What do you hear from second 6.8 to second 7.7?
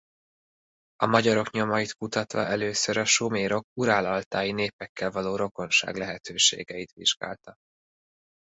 vizsgálta.